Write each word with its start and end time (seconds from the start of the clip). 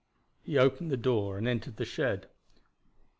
He 0.41 0.57
opened 0.57 0.89
the 0.89 0.97
door 0.97 1.37
and 1.37 1.47
entered 1.47 1.77
the 1.77 1.85
shed. 1.85 2.27